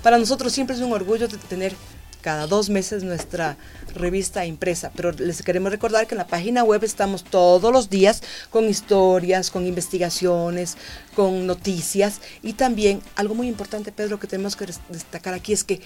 Para 0.03 0.19
nosotros 0.19 0.53
siempre 0.53 0.77
es 0.77 0.83
un 0.83 0.93
orgullo 0.93 1.29
tener 1.29 1.75
cada 2.21 2.47
dos 2.47 2.71
meses 2.71 3.03
nuestra 3.03 3.57
revista 3.95 4.45
impresa. 4.47 4.91
Pero 4.95 5.13
les 5.13 5.43
queremos 5.43 5.73
recordar 5.73 6.07
que 6.07 6.15
en 6.15 6.19
la 6.19 6.27
página 6.27 6.65
web 6.65 6.85
estamos 6.85 7.25
todos 7.25 7.73
los 7.73 7.91
días 7.91 8.23
con 8.51 8.69
historias, 8.69 9.51
con 9.51 9.67
investigaciones, 9.67 10.77
con 11.15 11.47
noticias 11.47 12.21
y 12.43 12.55
también 12.55 13.01
algo 13.17 13.35
muy 13.35 13.49
importante, 13.49 13.93
Pedro, 13.93 14.21
que 14.21 14.27
tenemos 14.27 14.57
que 14.57 14.67
destacar 14.89 15.35
aquí 15.35 15.53
es 15.53 15.65
que 15.65 15.81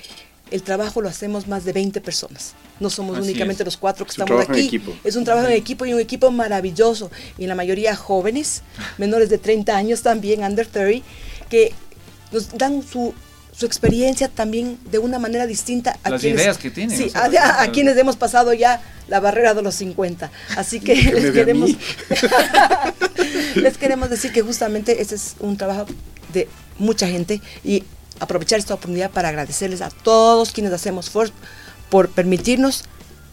el 0.51 0.63
trabajo 0.63 1.01
lo 1.01 1.09
hacemos 1.09 1.49
más 1.49 1.65
de 1.65 1.73
20 1.73 2.01
personas. 2.01 2.55
No 2.79 2.91
somos 2.91 3.19
únicamente 3.19 3.65
los 3.65 3.77
cuatro 3.77 4.05
que 4.05 4.11
estamos 4.11 4.49
aquí. 4.49 4.81
Es 5.03 5.17
un 5.17 5.25
trabajo 5.25 5.49
en 5.49 5.55
equipo 5.55 5.87
y 5.87 5.95
un 5.95 6.01
equipo 6.01 6.31
maravilloso. 6.31 7.11
Y 7.39 7.47
la 7.47 7.55
mayoría 7.55 7.97
jóvenes, 7.97 8.63
menores 8.99 9.31
de 9.31 9.39
30 9.39 9.75
años 9.75 10.03
también, 10.03 10.45
under 10.45 10.67
30, 10.67 11.05
que 11.49 11.73
nos 12.31 12.57
dan 12.57 12.83
su 12.83 13.15
su 13.57 13.67
experiencia 13.67 14.29
también 14.29 14.79
de 14.91 14.99
una 14.99 15.19
manera 15.19 15.47
distinta 15.47 15.97
a 16.03 16.11
las 16.11 16.25
ideas 16.25 16.59
que 16.59 16.71
tienen. 16.71 16.97
Sí, 16.97 17.11
a, 17.15 17.71
quienes 17.73 17.97
hemos 17.97 18.17
pasado 18.17 18.53
ya 18.53 18.83
la 19.09 19.21
barrera 19.21 19.55
de 19.55 19.63
los 19.63 19.77
50. 19.77 20.31
Así 20.57 20.81
que 20.81 20.95
les 21.13 21.33
queremos, 21.33 21.71
les 23.55 23.79
queremos 23.79 24.11
decir 24.11 24.33
que 24.33 24.43
justamente 24.43 25.01
ese 25.01 25.15
es 25.15 25.37
un 25.41 25.57
trabajo 25.57 25.87
de 26.33 26.49
mucha 26.79 27.07
gente 27.07 27.41
y 27.63 27.85
aprovechar 28.19 28.59
esta 28.59 28.75
oportunidad 28.75 29.11
para 29.11 29.29
agradecerles 29.29 29.83
a 29.83 29.91
todos 29.91 30.51
quienes 30.51 30.73
hacemos 30.73 31.11
Force 31.11 31.33
por 31.91 32.09
permitirnos 32.09 32.85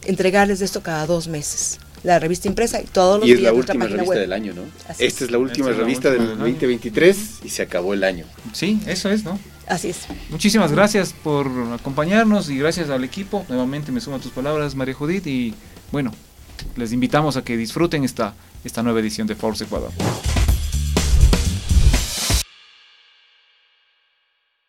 entregarles 0.03 0.61
esto 0.61 0.81
cada 0.81 1.05
dos 1.05 1.27
meses 1.27 1.79
la 2.03 2.19
revista 2.19 2.47
impresa 2.47 2.81
y 2.81 2.85
todos 2.85 3.19
los 3.19 3.29
y 3.29 3.33
es 3.33 3.41
la 3.41 3.53
última 3.53 3.85
revista 3.87 4.15
del 4.15 4.33
año, 4.33 4.53
¿no? 4.53 4.63
Esta 4.97 5.25
es 5.25 5.31
la 5.31 5.37
última 5.37 5.71
revista 5.71 6.09
del 6.09 6.37
2023 6.37 7.17
y 7.43 7.49
se 7.49 7.61
acabó 7.61 7.93
el 7.93 8.03
año. 8.03 8.25
Sí, 8.53 8.79
eso 8.87 9.09
es, 9.09 9.23
¿no? 9.23 9.39
Así 9.71 9.87
es. 9.87 10.05
Muchísimas 10.29 10.73
gracias 10.73 11.13
por 11.13 11.47
acompañarnos 11.73 12.49
y 12.49 12.57
gracias 12.57 12.89
al 12.89 13.05
equipo. 13.05 13.45
Nuevamente 13.47 13.93
me 13.93 14.01
sumo 14.01 14.17
a 14.17 14.19
tus 14.19 14.33
palabras, 14.33 14.75
María 14.75 14.93
Judith, 14.93 15.25
y 15.27 15.53
bueno, 15.93 16.11
les 16.75 16.91
invitamos 16.91 17.37
a 17.37 17.43
que 17.45 17.55
disfruten 17.55 18.03
esta, 18.03 18.33
esta 18.65 18.83
nueva 18.83 18.99
edición 18.99 19.27
de 19.27 19.35
Force 19.35 19.63
Ecuador. 19.63 19.91